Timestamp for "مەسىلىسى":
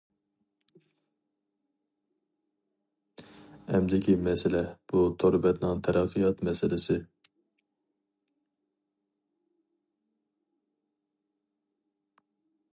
6.49-6.97